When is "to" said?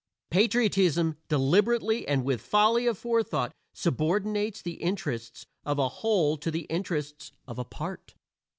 6.37-6.49